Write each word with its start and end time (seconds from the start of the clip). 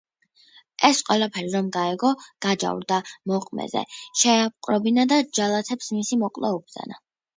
ეს 0.87 1.01
ყველაფერი 1.09 1.51
რომ 1.55 1.67
გაიგო, 1.75 2.09
გაჯავრდა 2.45 2.97
მოყმეზე, 3.33 3.83
შეაპყრობინა 4.23 5.07
და 5.13 5.21
ჯალათებს 5.41 5.93
მისი 5.99 6.19
მოკვლა 6.25 6.57
უბრძანა. 6.57 6.99